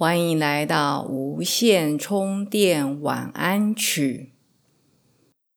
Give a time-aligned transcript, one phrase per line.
[0.00, 4.32] 欢迎来到无线充电晚安曲。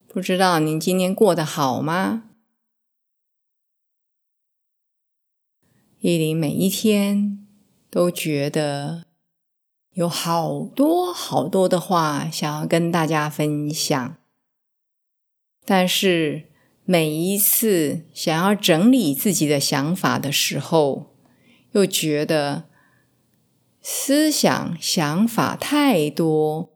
[0.07, 2.23] 不知道您今天过得好吗？
[5.99, 7.45] 依琳每一天
[7.91, 9.05] 都觉得
[9.93, 14.17] 有好多好多的话想要跟大家分享，
[15.63, 16.49] 但是
[16.83, 21.15] 每一次想要整理自己的想法的时候，
[21.73, 22.70] 又觉得。
[23.81, 26.69] 思想想法太多，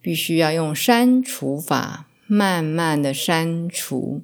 [0.00, 4.22] 必须要用删除法，慢慢的删除，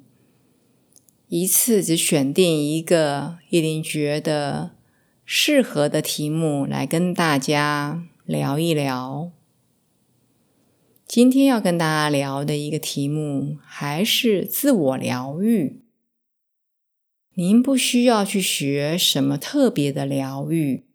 [1.27, 4.71] 一次只选定一个一定觉得
[5.25, 9.31] 适合的题目来跟大家聊一聊。
[11.05, 15.81] 今天要跟大家聊的一个题目还是自我疗愈。
[17.35, 20.85] 您不需要去学什么特别的疗愈。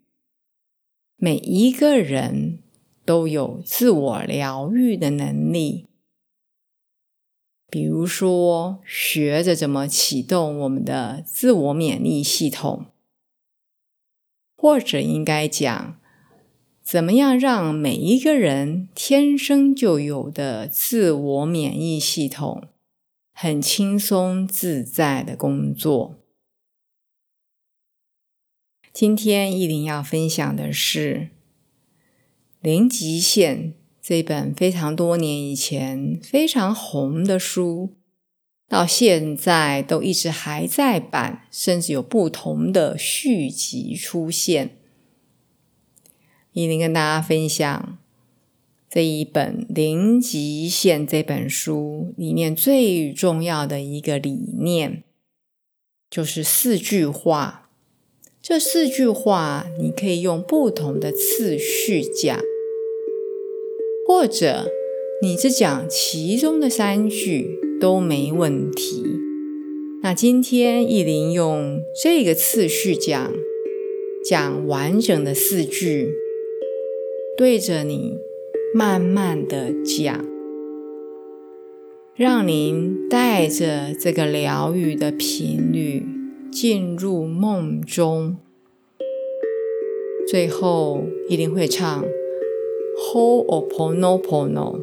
[1.20, 2.60] 每一个人
[3.04, 5.86] 都有自我疗愈的能力，
[7.68, 12.86] 比如说学着怎么启动我们的自我免疫系统，
[14.56, 15.98] 或者应该讲，
[16.84, 22.68] 怎么样让每一个人天生就有的自我免疫系统
[23.32, 26.17] 很轻松自在的工作。
[28.98, 31.14] 今天依林要分享的是
[32.60, 33.56] 《零极限》
[34.02, 37.94] 这本非常多年以前非常红的书，
[38.66, 44.76] 到现在都一直还在版，甚至有不同的续集出现。
[46.50, 47.98] 依林跟大家分享
[48.90, 55.04] 这一本《零极限》这本书里面最重要的一个理念，
[56.10, 57.66] 就是四句话。
[58.48, 62.40] 这四句话，你可以用不同的次序讲，
[64.06, 64.70] 或者
[65.20, 69.04] 你只讲其中的三句都没问题。
[70.02, 73.34] 那今天意林用这个次序讲，
[74.24, 76.14] 讲完整的四句，
[77.36, 78.16] 对着你
[78.72, 80.24] 慢慢的讲，
[82.16, 86.02] 让您带着这个疗愈的频率。
[86.60, 88.36] 进入梦中，
[90.26, 92.04] 最后一定会唱
[92.98, 94.80] Ho'oponopono，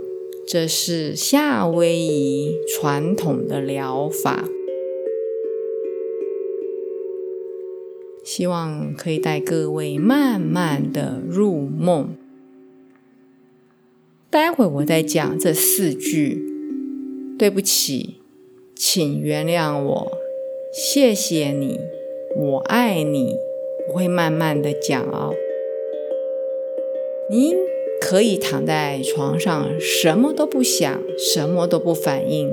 [0.47, 4.45] 这是夏威夷传统的疗法，
[8.23, 12.15] 希望可以带各位慢慢的入梦。
[14.29, 16.41] 待会我再讲这四句，
[17.37, 18.21] 对不起，
[18.73, 20.24] 请原谅我。
[20.77, 21.79] 谢谢你，
[22.35, 23.37] 我爱你。
[23.87, 25.33] 我会慢慢的讲哦。
[27.29, 27.55] 您
[28.01, 32.51] 可以躺在床上，什么都不想，什么都不反应，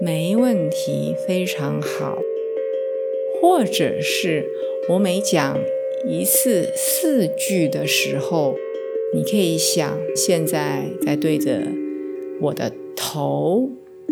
[0.00, 2.18] 没问题，非常好。
[3.40, 4.48] 或者是
[4.88, 5.56] 我每讲
[6.08, 8.56] 一次四句的时候，
[9.14, 11.60] 你可以想，现在在对着
[12.40, 13.70] 我的头，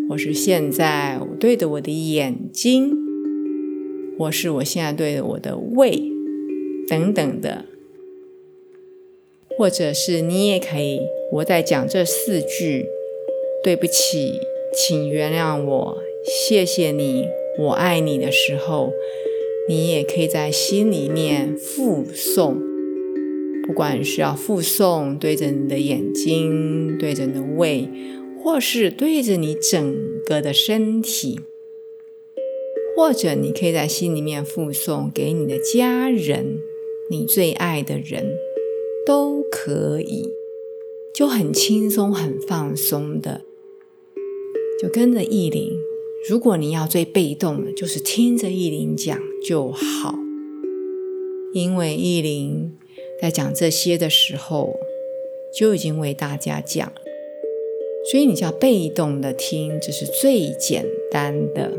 [0.08, 3.01] 或是现在我对着我的眼睛。
[4.22, 6.00] 或是我现在对我的胃
[6.86, 7.64] 等等的，
[9.58, 11.00] 或者是你也可以，
[11.32, 12.86] 我在讲这四句
[13.64, 14.38] “对不起，
[14.72, 17.26] 请原谅我，谢谢你，
[17.58, 18.92] 我爱你”的时候，
[19.68, 22.54] 你也可以在心里面附诵，
[23.66, 27.88] 不管是要附诵对着你的眼睛、对着你的胃，
[28.40, 31.40] 或是对着你整个的身体。
[32.96, 36.58] 或者你可以在心里面附送给你的家人，
[37.10, 38.36] 你最爱的人，
[39.06, 40.28] 都可以，
[41.14, 43.42] 就很轻松、很放松的，
[44.80, 45.72] 就跟着意林。
[46.28, 50.14] 如果你要最被动的，就是听着意林讲就好，
[51.52, 52.76] 因为意林
[53.20, 54.76] 在讲这些的时候
[55.58, 56.92] 就已经为大家讲，
[58.10, 61.72] 所以你就要被动的听，这是最简单的。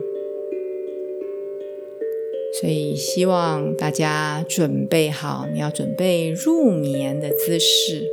[2.63, 8.07] 所以希望大家准备好，你要准备入眠的姿势，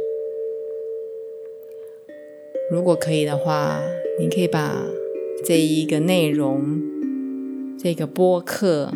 [2.68, 3.80] 如果可以的话，
[4.18, 4.84] 你可以把
[5.44, 6.82] 这一个内容、
[7.78, 8.90] 这个播客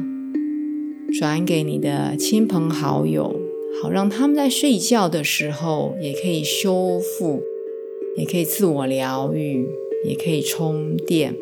[1.20, 3.36] 转给你的亲朋好友，
[3.80, 7.44] 好让他们在睡觉的时候也可以修复，
[8.16, 9.68] 也可以自我疗愈，
[10.04, 11.36] 也可以充电。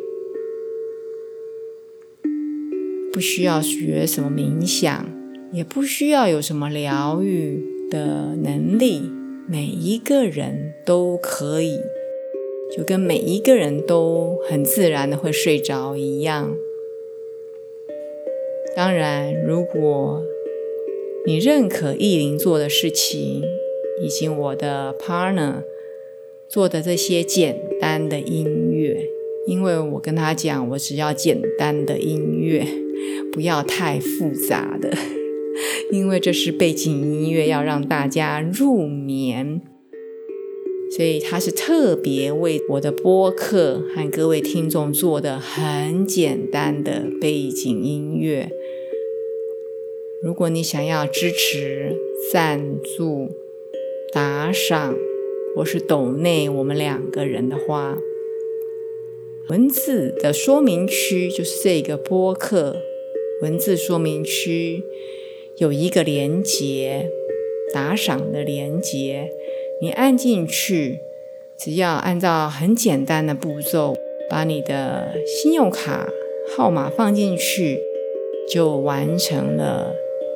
[3.13, 5.07] 不需要学什么冥想，
[5.53, 9.03] 也不需要有什么疗愈的能力，
[9.47, 11.79] 每一个人都可以，
[12.75, 16.57] 就跟每一个人都很自然的会睡着一样。
[18.75, 20.23] 当然，如果
[21.27, 23.43] 你认可意林做的事情，
[24.03, 25.65] 以及我的 partner
[26.49, 29.07] 做的这些简单的音乐，
[29.47, 32.67] 因为我跟他讲，我只要简单的音乐。
[33.33, 34.93] 不要太复杂的，
[35.91, 39.61] 因为这是背景音乐，要让大家入眠，
[40.95, 48.51] 所以它是特别为我的播客和各位听众做的很简单的背景音乐。
[50.23, 51.97] 如果你想要支持、
[52.31, 53.31] 赞助、
[54.13, 54.95] 打赏
[55.57, 57.99] 或是抖内我们两个人的话，
[59.49, 62.77] 文字的说明区就是这个播客。
[63.43, 64.85] 文字说明区
[65.57, 67.11] 有一个连接，
[67.75, 69.33] 打赏的连接，
[69.81, 71.01] 你按进去，
[71.59, 73.97] 只要按照很简单的步骤，
[74.31, 76.09] 把你的信用卡
[76.55, 77.81] 号码放进去，
[78.49, 79.93] 就完成了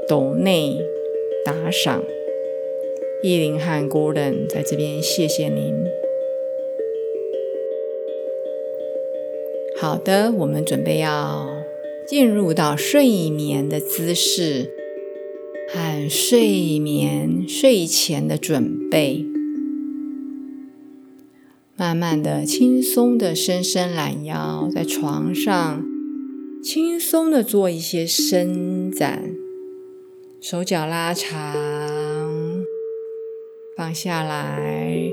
[0.09, 0.77] 抖内
[1.45, 2.03] 打赏。
[3.23, 5.73] 依林和 Gordon 在这边谢谢您。
[9.77, 11.56] 好的，我们准备要。
[12.09, 14.71] 进入到睡眠的姿势
[15.69, 19.27] 和睡眠睡前的准备，
[21.77, 25.85] 慢慢的、轻松的伸伸懒腰，在床上
[26.63, 29.35] 轻松的做一些伸展，
[30.41, 32.63] 手脚拉长，
[33.77, 35.11] 放下来，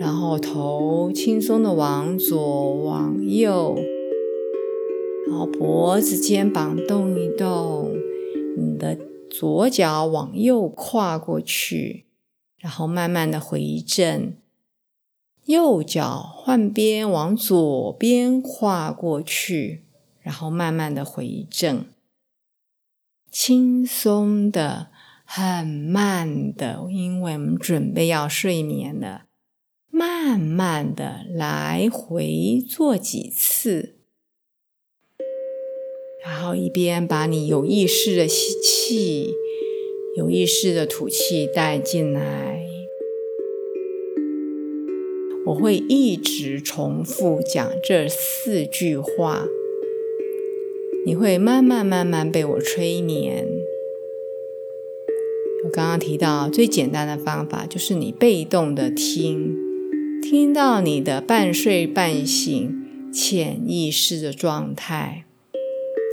[0.00, 3.78] 然后头轻松的往左往右。
[5.32, 7.96] 然后脖子、肩膀动一动，
[8.54, 8.98] 你的
[9.30, 12.04] 左脚往右跨过去，
[12.58, 14.36] 然后慢慢的回正，
[15.46, 19.86] 右脚换边往左边跨过去，
[20.20, 21.86] 然后慢慢的回正，
[23.30, 24.88] 轻松的、
[25.24, 29.24] 很慢的，因为我们准备要睡眠了，
[29.88, 34.01] 慢慢的来回做几次。
[36.24, 39.34] 然后一边把你有意识的吸气，
[40.16, 42.64] 有意识的吐气带进来，
[45.46, 49.44] 我会一直重复讲这四句话，
[51.04, 53.44] 你会慢慢慢慢被我催眠。
[55.64, 59.56] 我刚刚提到最简单的方法就是你被动的听，
[60.22, 62.72] 听到你的半睡半醒
[63.12, 65.24] 潜意识的状态。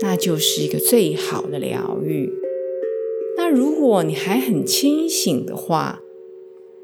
[0.02, 2.32] 那就是一个最好的疗愈。
[3.38, 6.02] 那如果你还很清醒的话，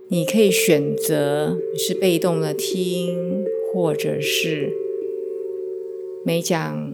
[0.10, 3.44] 你可以选择是被动的听，
[3.74, 4.72] 或者是
[6.24, 6.94] 每讲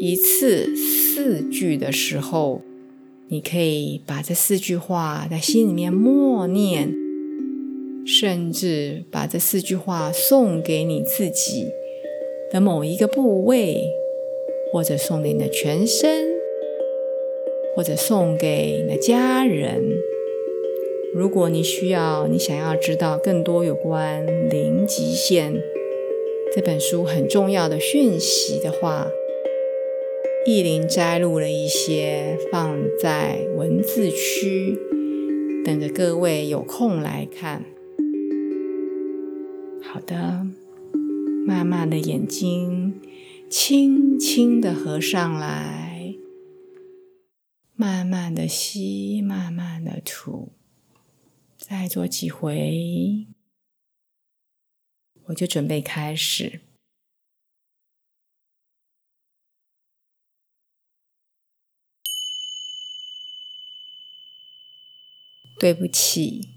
[0.00, 2.62] 一次四句的时候，
[3.28, 6.92] 你可以把这四句话在心里面默念，
[8.04, 11.66] 甚至把这四句话送给你自己
[12.52, 13.80] 的某一个部位。
[14.74, 16.26] 或者送给你的全身，
[17.76, 19.80] 或者送给你的家人。
[21.14, 25.54] 如果你需要，你想要知道更多有关《零极限》
[26.52, 29.06] 这本书很重要的讯息的话，
[30.44, 34.76] 意林摘录了一些放在文字区，
[35.64, 37.64] 等着各位有空来看。
[39.80, 40.44] 好的，
[41.46, 43.00] 慢慢的眼睛。
[43.56, 46.16] 轻轻的合上来，
[47.76, 50.54] 慢慢的吸，慢慢的吐，
[51.56, 53.28] 再做几回，
[55.26, 56.62] 我就准备开始。
[65.60, 66.48] 对不起，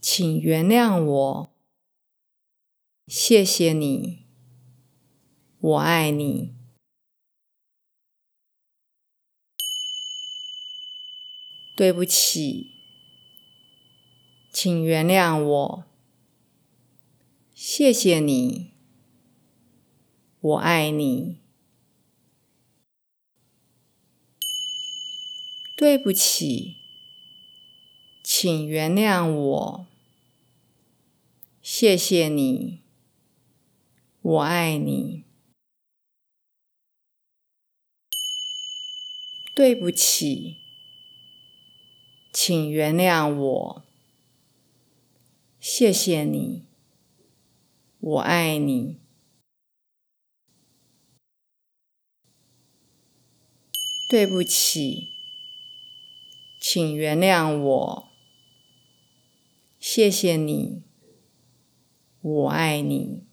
[0.00, 1.54] 请原谅我，
[3.06, 4.21] 谢谢你。
[5.62, 6.56] 我爱你，
[11.76, 12.72] 对不起，
[14.52, 15.84] 请原谅我，
[17.54, 18.72] 谢谢你，
[20.40, 21.38] 我爱你。
[25.76, 26.78] 对不起，
[28.24, 29.86] 请原谅我。
[31.62, 32.80] 谢谢你，
[34.22, 35.22] 我爱你。
[39.54, 40.56] 对不起，
[42.32, 43.84] 请原谅我。
[45.60, 46.64] 谢谢你，
[48.00, 48.98] 我爱你。
[54.08, 55.08] 对不起，
[56.58, 58.08] 请原谅我。
[59.78, 60.82] 谢谢你，
[62.20, 63.31] 我爱你。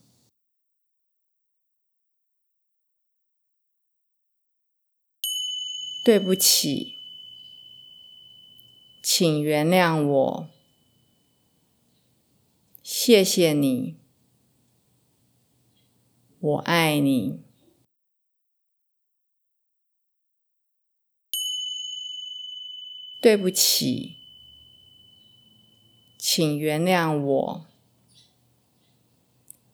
[6.09, 6.95] 对不起，
[9.03, 10.49] 请原谅我。
[12.81, 13.95] 谢谢你，
[16.39, 17.43] 我爱你。
[23.21, 24.15] 对不起，
[26.17, 27.65] 请原谅我。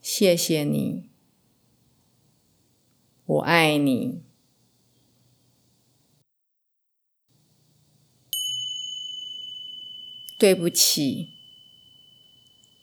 [0.01, 1.09] 谢谢你，
[3.25, 4.25] 我爱你。
[10.37, 11.29] 对不起。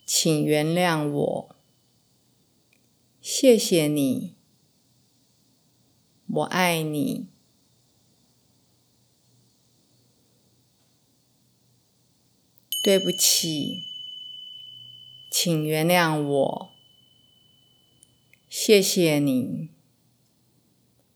[0.05, 1.55] 请原谅我，
[3.21, 4.35] 谢谢你，
[6.27, 7.27] 我爱你。
[12.83, 13.83] 对不起，
[15.31, 16.69] 请原谅我，
[18.49, 19.69] 谢谢你，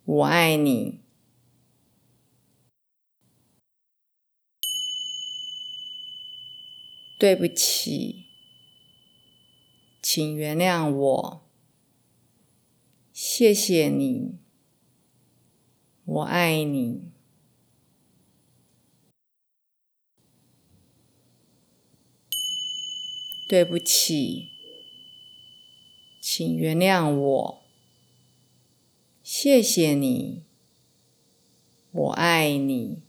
[0.05, 1.01] 我爱你。
[7.17, 8.25] 对不起。
[10.01, 11.49] 请原谅我，
[13.11, 14.37] 谢谢你，
[16.05, 17.11] 我爱你。
[23.49, 24.49] 对不起，
[26.21, 27.63] 请原谅我，
[29.23, 30.43] 谢谢你，
[31.91, 33.06] 我爱你。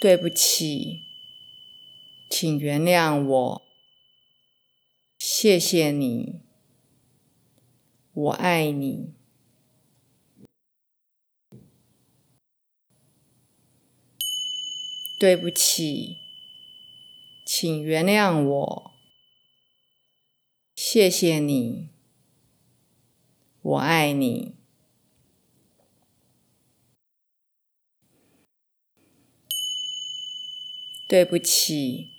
[0.00, 1.02] 对不起，
[2.30, 3.62] 请原谅我。
[5.18, 6.42] 谢谢你，
[8.12, 9.12] 我爱你。
[15.18, 16.18] 对不起，
[17.44, 18.92] 请原谅我。
[20.76, 21.88] 谢谢你，
[23.60, 24.57] 我爱你。
[31.08, 32.10] 对不起，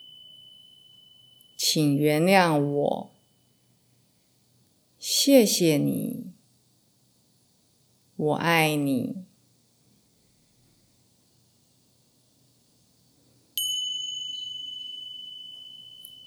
[1.56, 3.12] 请原谅我。
[4.98, 6.34] 谢谢你，
[8.16, 9.26] 我爱你。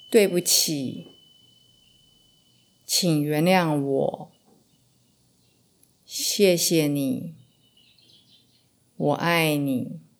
[0.08, 1.08] 对不起，
[2.86, 4.32] 请原谅我。
[6.04, 7.34] 谢谢你，
[8.96, 10.11] 我爱你。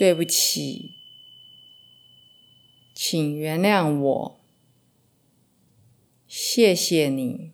[0.00, 0.94] 对不起，
[2.94, 4.40] 请原谅我。
[6.26, 7.52] 谢谢你，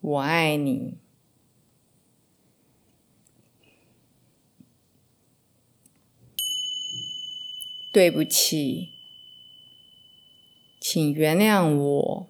[0.00, 0.98] 我爱你。
[7.92, 8.88] 对不起，
[10.80, 12.28] 请原谅我。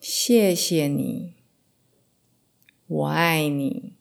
[0.00, 1.34] 谢谢你，
[2.86, 3.95] 我爱你。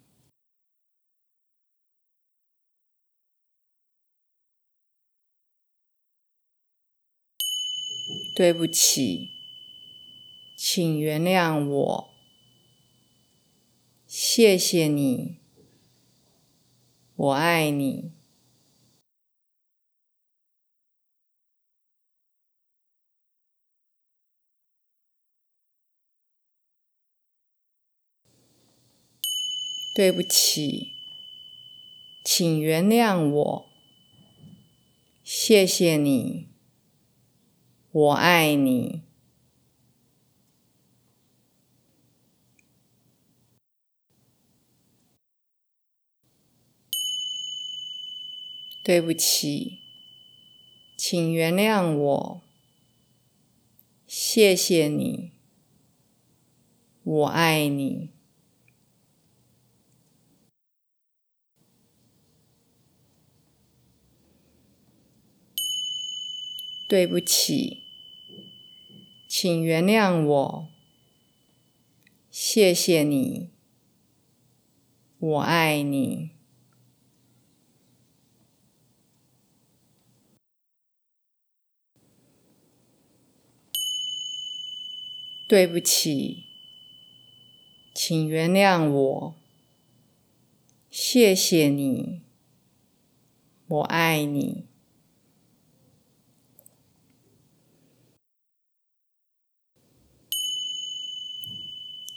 [8.36, 9.32] 对不起，
[10.58, 12.10] 请原谅我。
[14.06, 15.38] 谢谢你，
[17.16, 18.12] 我爱你。
[29.96, 30.92] 对不起，
[32.26, 33.66] 请原谅我。
[35.24, 36.55] 谢谢你。
[37.96, 39.04] 我爱你。
[48.84, 49.80] 对不起，
[50.98, 52.42] 请原谅我。
[54.06, 55.32] 谢谢你。
[57.02, 58.10] 我爱你。
[66.90, 67.85] 对不起，
[69.38, 70.68] 请原谅我。
[72.32, 73.50] 谢谢你，
[75.20, 76.30] 我爱你。
[85.50, 86.46] 对不起，
[87.94, 89.36] 请原谅我。
[90.90, 92.22] 谢谢你，
[93.68, 94.75] 我爱你。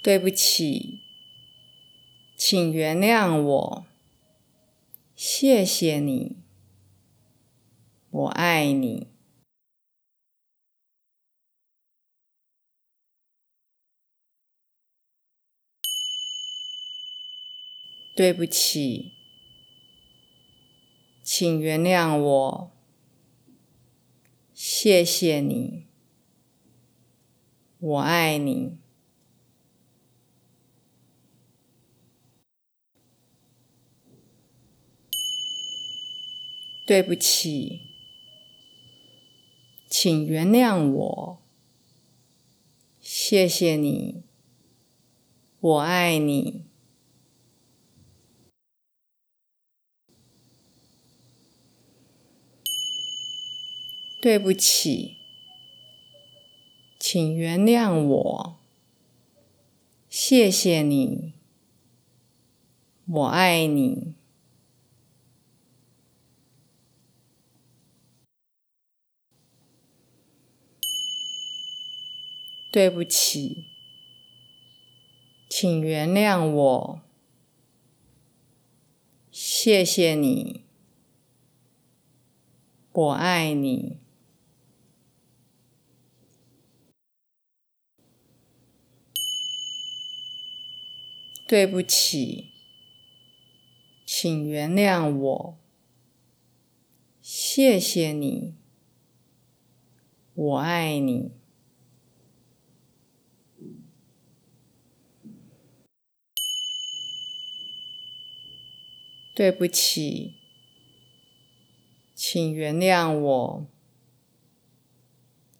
[0.00, 1.00] 对不起，
[2.37, 3.87] 请原谅我。
[5.14, 6.37] 谢谢你，
[8.11, 9.09] 我爱你。
[18.14, 19.12] 对不起，
[21.23, 22.71] 请原谅我。
[24.55, 25.87] 谢谢你，
[27.78, 28.78] 我爱你。
[36.88, 37.83] 对不起，
[39.90, 41.42] 请原谅我。
[42.99, 44.23] 谢谢你，
[45.61, 46.64] 我爱你。
[54.23, 55.18] 对不起，
[56.99, 58.57] 请原谅我。
[60.09, 61.35] 谢谢你，
[63.04, 64.17] 我爱你。
[72.79, 73.64] 对不起，
[75.51, 77.01] 请原谅我。
[79.33, 80.62] 谢谢你，
[82.93, 83.99] 我爱你。
[91.49, 92.53] 对不起，
[94.07, 95.59] 请原谅我。
[97.21, 98.55] 谢谢你，
[100.35, 101.33] 我爱你。
[109.38, 110.35] 对不起，
[112.12, 113.66] 请原谅我。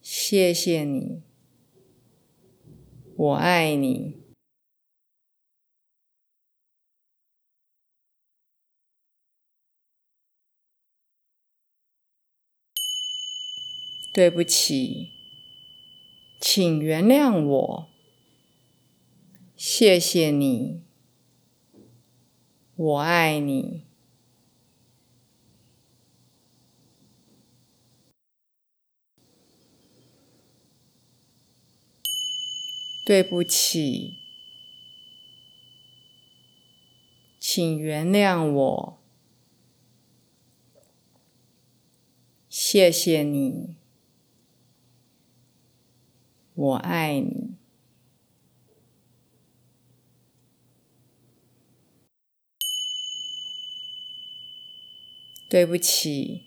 [0.03, 1.23] 谢谢你，
[3.15, 4.17] 我爱你。
[14.13, 15.13] 对不起，
[16.41, 17.89] 请原谅我。
[19.57, 20.88] 谢谢你。
[22.79, 23.83] 我爱你。
[33.05, 34.19] 对不起，
[37.41, 38.99] 请原谅我。
[42.49, 43.75] 谢谢你。
[46.55, 47.58] 我爱你。
[55.49, 56.45] 对不起，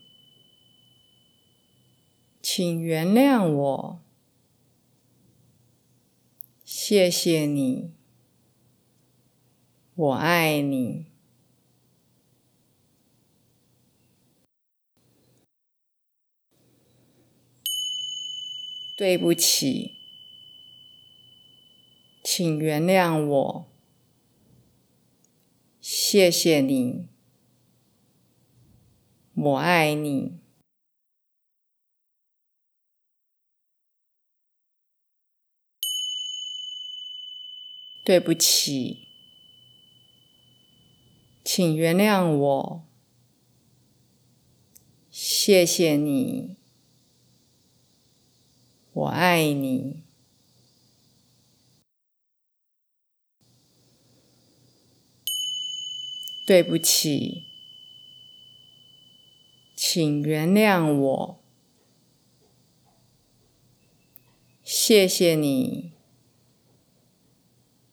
[2.40, 4.02] 请原谅我。
[6.64, 7.94] 谢谢你，
[9.96, 11.08] 我爱你。
[18.96, 19.96] 对不起，
[22.24, 23.66] 请原谅我。
[25.82, 27.11] 谢谢你。
[29.44, 30.38] 我爱你。
[38.06, 39.08] 对不起，
[41.44, 42.88] 请原谅我。
[45.10, 46.58] 谢谢你。
[48.94, 50.04] 我爱你。
[56.46, 57.51] 对不起。
[59.84, 61.40] 请原谅我，
[64.64, 65.94] 谢谢你，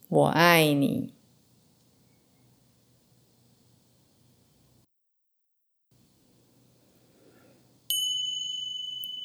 [0.09, 1.15] 我爱你。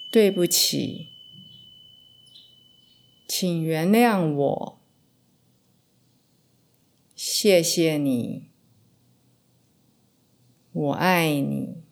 [0.09, 1.09] 对不起，
[3.27, 4.79] 请原谅我，
[7.13, 8.47] 谢谢你，
[10.71, 11.82] 我爱你。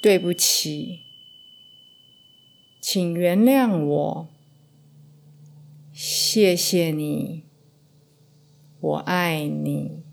[0.00, 1.00] 对不起，
[2.80, 4.28] 请原谅我。
[5.92, 7.42] 谢谢你，
[8.80, 10.04] 我爱你。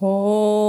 [0.00, 0.67] Oh.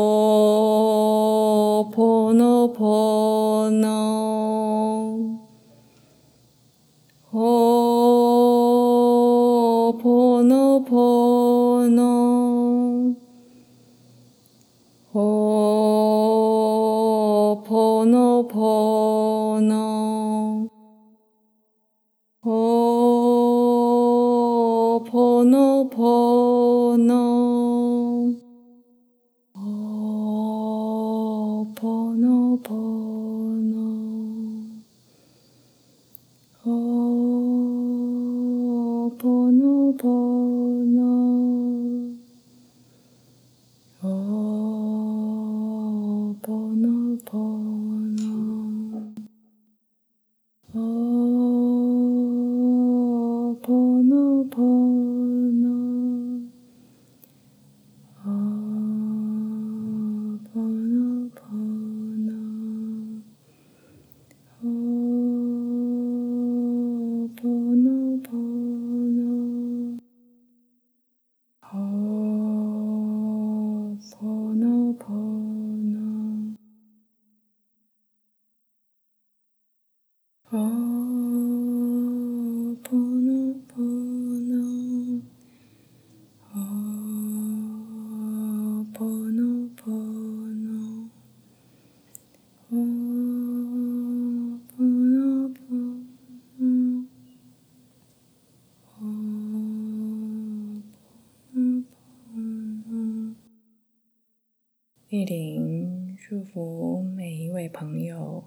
[107.60, 108.45] 位朋友，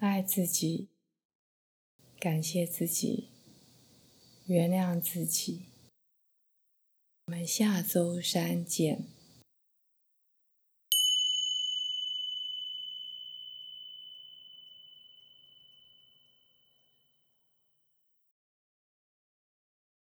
[0.00, 0.88] 爱自己，
[2.18, 3.28] 感谢自己，
[4.46, 5.66] 原谅自己。
[7.26, 9.19] 我们下周三见。